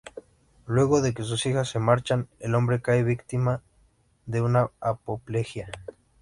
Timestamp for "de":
1.03-1.13, 4.25-4.41